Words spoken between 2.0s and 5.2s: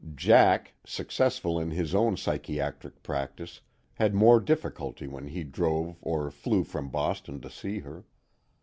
psychiatric practice, had more difficulty